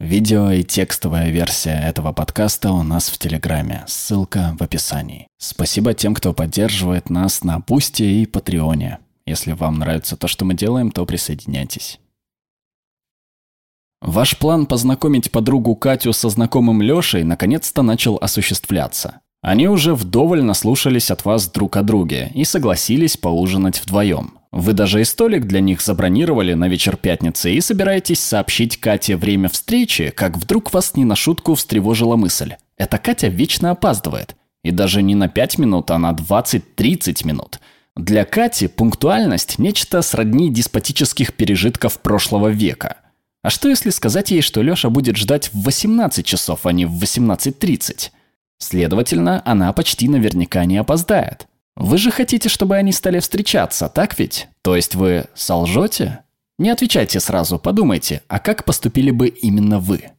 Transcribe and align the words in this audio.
Видео 0.00 0.50
и 0.50 0.62
текстовая 0.62 1.28
версия 1.28 1.78
этого 1.78 2.12
подкаста 2.14 2.72
у 2.72 2.82
нас 2.82 3.10
в 3.10 3.18
Телеграме. 3.18 3.84
Ссылка 3.86 4.56
в 4.58 4.62
описании. 4.62 5.28
Спасибо 5.36 5.92
тем, 5.92 6.14
кто 6.14 6.32
поддерживает 6.32 7.10
нас 7.10 7.44
на 7.44 7.58
Бусти 7.58 8.02
и 8.02 8.24
Патреоне. 8.24 9.00
Если 9.26 9.52
вам 9.52 9.78
нравится 9.78 10.16
то, 10.16 10.26
что 10.26 10.46
мы 10.46 10.54
делаем, 10.54 10.90
то 10.90 11.04
присоединяйтесь. 11.04 12.00
Ваш 14.00 14.38
план 14.38 14.64
познакомить 14.64 15.30
подругу 15.30 15.76
Катю 15.76 16.14
со 16.14 16.30
знакомым 16.30 16.80
Лешей 16.80 17.22
наконец-то 17.22 17.82
начал 17.82 18.16
осуществляться. 18.16 19.20
Они 19.42 19.68
уже 19.68 19.94
вдоволь 19.94 20.42
наслушались 20.42 21.10
от 21.10 21.26
вас 21.26 21.46
друг 21.50 21.76
о 21.76 21.82
друге 21.82 22.32
и 22.34 22.44
согласились 22.44 23.18
поужинать 23.18 23.78
вдвоем. 23.78 24.39
Вы 24.52 24.72
даже 24.72 25.00
и 25.00 25.04
столик 25.04 25.44
для 25.46 25.60
них 25.60 25.80
забронировали 25.80 26.54
на 26.54 26.68
вечер 26.68 26.96
пятницы 26.96 27.52
и 27.52 27.60
собираетесь 27.60 28.20
сообщить 28.20 28.78
Кате 28.78 29.16
время 29.16 29.48
встречи, 29.48 30.10
как 30.10 30.36
вдруг 30.36 30.72
вас 30.72 30.96
не 30.96 31.04
на 31.04 31.14
шутку 31.14 31.54
встревожила 31.54 32.16
мысль. 32.16 32.54
Эта 32.76 32.98
Катя 32.98 33.28
вечно 33.28 33.70
опаздывает. 33.70 34.34
И 34.62 34.72
даже 34.72 35.02
не 35.02 35.14
на 35.14 35.28
5 35.28 35.58
минут, 35.58 35.90
а 35.90 35.98
на 35.98 36.12
20-30 36.12 37.26
минут. 37.26 37.60
Для 37.96 38.24
Кати 38.24 38.66
пунктуальность– 38.66 39.58
нечто 39.58 40.02
сродни 40.02 40.52
деспотических 40.52 41.34
пережитков 41.34 42.00
прошлого 42.00 42.48
века. 42.48 42.96
А 43.42 43.50
что 43.50 43.68
если 43.68 43.90
сказать 43.90 44.30
ей, 44.30 44.42
что 44.42 44.62
Лёша 44.62 44.90
будет 44.90 45.16
ждать 45.16 45.50
в 45.52 45.62
18 45.62 46.24
часов, 46.24 46.66
а 46.66 46.72
не 46.72 46.86
в 46.86 47.02
18.30? 47.02 48.10
Следовательно, 48.58 49.42
она 49.44 49.72
почти 49.72 50.08
наверняка 50.08 50.64
не 50.66 50.76
опоздает. 50.76 51.46
Вы 51.80 51.96
же 51.96 52.10
хотите, 52.10 52.50
чтобы 52.50 52.76
они 52.76 52.92
стали 52.92 53.20
встречаться, 53.20 53.88
так 53.88 54.18
ведь? 54.18 54.48
То 54.60 54.76
есть 54.76 54.94
вы 54.94 55.24
солжете? 55.34 56.18
Не 56.58 56.68
отвечайте 56.68 57.20
сразу, 57.20 57.58
подумайте, 57.58 58.20
а 58.28 58.38
как 58.38 58.66
поступили 58.66 59.10
бы 59.10 59.28
именно 59.28 59.78
вы? 59.80 60.10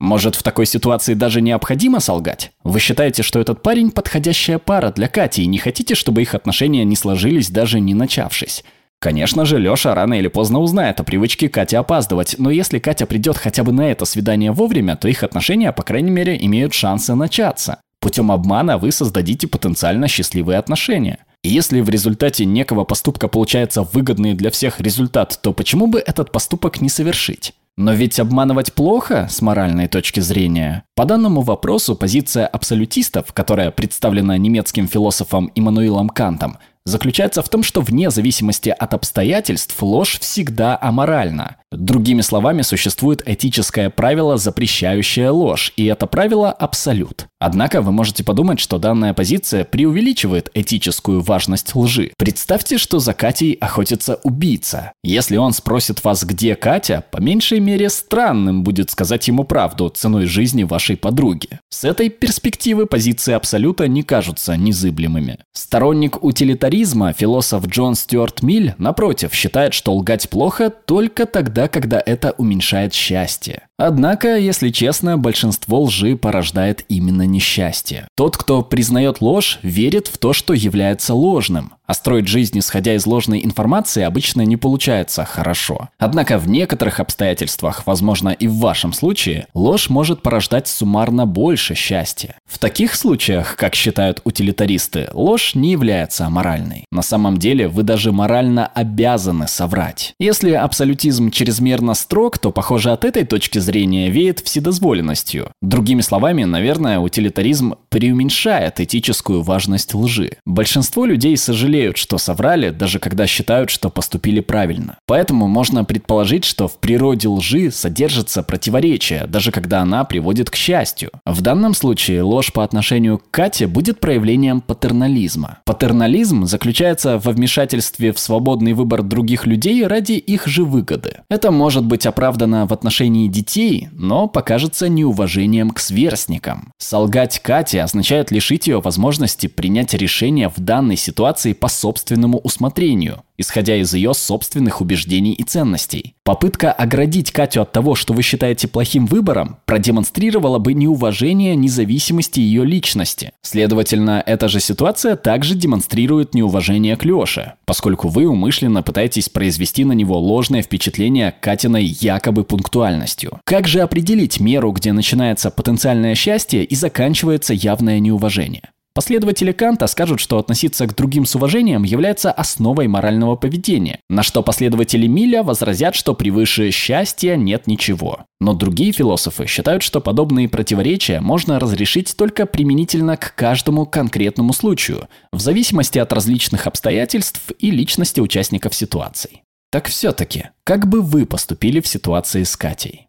Может, 0.00 0.34
в 0.34 0.42
такой 0.42 0.66
ситуации 0.66 1.14
даже 1.14 1.40
необходимо 1.40 2.00
солгать? 2.00 2.50
Вы 2.64 2.80
считаете, 2.80 3.22
что 3.22 3.38
этот 3.38 3.62
парень 3.62 3.92
подходящая 3.92 4.58
пара 4.58 4.90
для 4.90 5.06
Кати 5.06 5.44
и 5.44 5.46
не 5.46 5.58
хотите, 5.58 5.94
чтобы 5.94 6.20
их 6.20 6.34
отношения 6.34 6.84
не 6.84 6.96
сложились, 6.96 7.48
даже 7.48 7.78
не 7.78 7.94
начавшись? 7.94 8.64
Конечно 8.98 9.44
же, 9.44 9.58
Лёша 9.58 9.94
рано 9.94 10.14
или 10.14 10.26
поздно 10.26 10.58
узнает 10.58 10.98
о 10.98 11.04
привычке 11.04 11.48
Кати 11.48 11.76
опаздывать, 11.76 12.34
но 12.38 12.50
если 12.50 12.80
Катя 12.80 13.06
придет 13.06 13.38
хотя 13.38 13.62
бы 13.62 13.70
на 13.70 13.88
это 13.88 14.04
свидание 14.04 14.50
вовремя, 14.50 14.96
то 14.96 15.06
их 15.06 15.22
отношения, 15.22 15.70
по 15.70 15.84
крайней 15.84 16.10
мере, 16.10 16.36
имеют 16.44 16.74
шансы 16.74 17.14
начаться. 17.14 17.78
Путем 18.04 18.30
обмана 18.30 18.76
вы 18.76 18.92
создадите 18.92 19.48
потенциально 19.48 20.08
счастливые 20.08 20.58
отношения. 20.58 21.20
И 21.42 21.48
если 21.48 21.80
в 21.80 21.88
результате 21.88 22.44
некого 22.44 22.84
поступка 22.84 23.28
получается 23.28 23.82
выгодный 23.82 24.34
для 24.34 24.50
всех 24.50 24.78
результат, 24.78 25.38
то 25.40 25.54
почему 25.54 25.86
бы 25.86 26.00
этот 26.00 26.30
поступок 26.30 26.82
не 26.82 26.90
совершить? 26.90 27.54
Но 27.78 27.94
ведь 27.94 28.20
обманывать 28.20 28.74
плохо 28.74 29.26
с 29.30 29.40
моральной 29.40 29.88
точки 29.88 30.20
зрения. 30.20 30.84
По 30.94 31.06
данному 31.06 31.40
вопросу 31.40 31.96
позиция 31.96 32.46
абсолютистов, 32.46 33.32
которая 33.32 33.70
представлена 33.70 34.36
немецким 34.36 34.86
философом 34.86 35.50
Иммануилом 35.54 36.10
Кантом, 36.10 36.58
заключается 36.84 37.42
в 37.42 37.48
том, 37.48 37.62
что 37.62 37.80
вне 37.80 38.10
зависимости 38.10 38.68
от 38.68 38.92
обстоятельств 38.92 39.82
ложь 39.82 40.18
всегда 40.20 40.78
аморальна. 40.80 41.56
Другими 41.72 42.20
словами, 42.20 42.62
существует 42.62 43.22
этическое 43.26 43.88
правило, 43.88 44.36
запрещающее 44.36 45.30
ложь, 45.30 45.72
и 45.76 45.86
это 45.86 46.06
правило– 46.06 46.52
абсолют. 46.52 47.26
Однако 47.44 47.82
вы 47.82 47.92
можете 47.92 48.24
подумать, 48.24 48.58
что 48.58 48.78
данная 48.78 49.12
позиция 49.12 49.66
преувеличивает 49.66 50.50
этическую 50.54 51.20
важность 51.20 51.74
лжи. 51.74 52.10
Представьте, 52.16 52.78
что 52.78 53.00
за 53.00 53.12
Катей 53.12 53.52
охотится 53.60 54.18
убийца. 54.22 54.92
Если 55.02 55.36
он 55.36 55.52
спросит 55.52 56.02
вас, 56.04 56.24
где 56.24 56.54
Катя, 56.54 57.04
по 57.10 57.18
меньшей 57.18 57.60
мере 57.60 57.90
странным 57.90 58.64
будет 58.64 58.90
сказать 58.90 59.28
ему 59.28 59.44
правду 59.44 59.90
ценой 59.90 60.24
жизни 60.24 60.62
вашей 60.62 60.96
подруги. 60.96 61.60
С 61.68 61.84
этой 61.84 62.08
перспективы 62.08 62.86
позиции 62.86 63.34
абсолюта 63.34 63.88
не 63.88 64.02
кажутся 64.02 64.56
незыблемыми. 64.56 65.38
Сторонник 65.52 66.24
утилитаризма, 66.24 67.12
философ 67.12 67.66
Джон 67.66 67.94
Стюарт 67.94 68.42
Миль, 68.42 68.74
напротив, 68.78 69.34
считает, 69.34 69.74
что 69.74 69.94
лгать 69.94 70.30
плохо 70.30 70.70
только 70.70 71.26
тогда, 71.26 71.68
когда 71.68 72.02
это 72.04 72.32
уменьшает 72.38 72.94
счастье. 72.94 73.64
Однако, 73.76 74.36
если 74.38 74.70
честно, 74.70 75.18
большинство 75.18 75.82
лжи 75.82 76.16
порождает 76.16 76.84
именно 76.88 77.26
несчастье. 77.26 78.06
Тот, 78.14 78.36
кто 78.36 78.62
признает 78.62 79.20
ложь, 79.20 79.58
верит 79.62 80.06
в 80.06 80.18
то, 80.18 80.32
что 80.32 80.54
является 80.54 81.12
ложным. 81.12 81.72
А 81.86 81.92
строить 81.92 82.28
жизнь, 82.28 82.58
исходя 82.58 82.94
из 82.94 83.04
ложной 83.04 83.44
информации, 83.44 84.04
обычно 84.04 84.42
не 84.42 84.56
получается 84.56 85.24
хорошо. 85.24 85.88
Однако 85.98 86.38
в 86.38 86.48
некоторых 86.48 87.00
обстоятельствах, 87.00 87.86
возможно 87.86 88.30
и 88.30 88.46
в 88.46 88.56
вашем 88.58 88.92
случае, 88.92 89.48
ложь 89.54 89.90
может 89.90 90.22
порождать 90.22 90.68
суммарно 90.68 91.26
больше 91.26 91.74
счастья. 91.74 92.36
В 92.48 92.58
таких 92.58 92.94
случаях, 92.94 93.56
как 93.56 93.74
считают 93.74 94.20
утилитаристы, 94.24 95.08
ложь 95.12 95.54
не 95.54 95.72
является 95.72 96.26
аморальной. 96.26 96.84
На 96.92 97.02
самом 97.02 97.38
деле 97.38 97.68
вы 97.68 97.82
даже 97.82 98.12
морально 98.12 98.66
обязаны 98.66 99.48
соврать. 99.48 100.14
Если 100.20 100.52
абсолютизм 100.52 101.30
чрезмерно 101.30 101.94
строг, 101.94 102.38
то, 102.38 102.52
похоже, 102.52 102.92
от 102.92 103.04
этой 103.04 103.24
точки 103.24 103.58
зрения 103.58 104.08
веет 104.08 104.40
вседозволенностью. 104.40 105.50
Другими 105.62 106.00
словами, 106.00 106.44
наверное, 106.44 107.00
утилитаризм 107.00 107.74
преуменьшает 107.88 108.78
этическую 108.78 109.42
важность 109.42 109.94
лжи. 109.94 110.36
Большинство 110.46 111.06
людей 111.06 111.36
сожалеют, 111.36 111.96
что 111.96 112.18
соврали, 112.18 112.70
даже 112.70 112.98
когда 112.98 113.26
считают, 113.26 113.70
что 113.70 113.90
поступили 113.90 114.40
правильно. 114.40 114.98
Поэтому 115.06 115.48
можно 115.48 115.84
предположить, 115.84 116.44
что 116.44 116.68
в 116.68 116.78
природе 116.78 117.28
лжи 117.28 117.70
содержится 117.70 118.42
противоречие, 118.42 119.26
даже 119.26 119.50
когда 119.50 119.80
она 119.80 120.04
приводит 120.04 120.50
к 120.50 120.56
счастью. 120.56 121.10
В 121.24 121.40
данном 121.40 121.74
случае 121.74 122.22
ложь 122.22 122.43
по 122.52 122.64
отношению 122.64 123.18
к 123.18 123.30
Кате 123.30 123.66
будет 123.66 124.00
проявлением 124.00 124.60
патернализма. 124.60 125.58
Патернализм 125.64 126.44
заключается 126.46 127.18
во 127.18 127.32
вмешательстве 127.32 128.12
в 128.12 128.18
свободный 128.18 128.72
выбор 128.72 129.02
других 129.02 129.46
людей 129.46 129.86
ради 129.86 130.12
их 130.12 130.46
же 130.46 130.64
выгоды. 130.64 131.18
Это 131.28 131.50
может 131.50 131.84
быть 131.84 132.06
оправдано 132.06 132.66
в 132.66 132.72
отношении 132.72 133.28
детей, 133.28 133.88
но 133.92 134.28
покажется 134.28 134.88
неуважением 134.88 135.70
к 135.70 135.78
сверстникам. 135.78 136.72
Солгать 136.78 137.40
Кате 137.40 137.82
означает 137.82 138.30
лишить 138.30 138.66
ее 138.66 138.80
возможности 138.80 139.46
принять 139.46 139.94
решение 139.94 140.48
в 140.48 140.58
данной 140.58 140.96
ситуации 140.96 141.52
по 141.52 141.68
собственному 141.68 142.38
усмотрению, 142.38 143.22
исходя 143.38 143.76
из 143.76 143.92
ее 143.94 144.14
собственных 144.14 144.80
убеждений 144.80 145.32
и 145.32 145.42
ценностей. 145.42 146.14
Попытка 146.24 146.72
оградить 146.72 147.32
Катю 147.32 147.62
от 147.62 147.72
того, 147.72 147.94
что 147.94 148.14
вы 148.14 148.22
считаете 148.22 148.68
плохим 148.68 149.06
выбором, 149.06 149.56
продемонстрировала 149.66 150.58
бы 150.58 150.72
неуважение 150.74 151.54
независимости 151.56 152.40
ее 152.40 152.64
личности. 152.64 153.32
Следовательно, 153.42 154.22
эта 154.24 154.48
же 154.48 154.60
ситуация 154.60 155.16
также 155.16 155.54
демонстрирует 155.54 156.34
неуважение 156.34 156.96
к 156.96 157.04
Леше, 157.04 157.54
поскольку 157.66 158.08
вы 158.08 158.26
умышленно 158.26 158.82
пытаетесь 158.82 159.28
произвести 159.28 159.84
на 159.84 159.92
него 159.92 160.18
ложное 160.18 160.62
впечатление 160.62 161.34
Катиной 161.40 161.84
якобы 161.84 162.44
пунктуальностью. 162.44 163.40
Как 163.44 163.68
же 163.68 163.80
определить 163.80 164.40
меру, 164.40 164.72
где 164.72 164.92
начинается 164.92 165.50
потенциальное 165.50 166.14
счастье 166.14 166.64
и 166.64 166.74
заканчивается 166.74 167.52
явное 167.52 168.00
неуважение? 168.00 168.62
Последователи 168.94 169.50
Канта 169.50 169.88
скажут, 169.88 170.20
что 170.20 170.38
относиться 170.38 170.86
к 170.86 170.94
другим 170.94 171.26
с 171.26 171.34
уважением 171.34 171.82
является 171.82 172.30
основой 172.30 172.86
морального 172.86 173.34
поведения, 173.34 173.98
на 174.08 174.22
что 174.22 174.40
последователи 174.40 175.08
Миля 175.08 175.42
возразят, 175.42 175.96
что 175.96 176.14
превыше 176.14 176.70
счастья 176.70 177.34
нет 177.34 177.66
ничего. 177.66 178.24
Но 178.40 178.54
другие 178.54 178.92
философы 178.92 179.48
считают, 179.48 179.82
что 179.82 180.00
подобные 180.00 180.48
противоречия 180.48 181.20
можно 181.20 181.58
разрешить 181.58 182.16
только 182.16 182.46
применительно 182.46 183.16
к 183.16 183.34
каждому 183.34 183.84
конкретному 183.84 184.52
случаю, 184.52 185.08
в 185.32 185.40
зависимости 185.40 185.98
от 185.98 186.12
различных 186.12 186.68
обстоятельств 186.68 187.50
и 187.58 187.72
личности 187.72 188.20
участников 188.20 188.76
ситуаций. 188.76 189.42
Так 189.72 189.88
все-таки, 189.88 190.50
как 190.62 190.86
бы 190.86 191.02
вы 191.02 191.26
поступили 191.26 191.80
в 191.80 191.88
ситуации 191.88 192.44
с 192.44 192.56
Катей? 192.56 193.08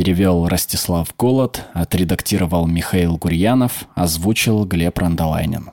Перевел 0.00 0.48
Ростислав 0.48 1.14
Голод, 1.18 1.62
отредактировал 1.74 2.66
Михаил 2.66 3.18
Гурьянов, 3.18 3.84
озвучил 3.94 4.64
Глеб 4.64 4.96
Рандолайнин. 4.96 5.72